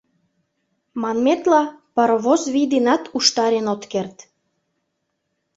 Манметла, 1.01 1.61
паровоз 1.95 2.41
вий 2.53 2.67
денат 2.73 3.03
уштарен 3.15 3.65
от 3.73 3.81
керт. 3.91 4.15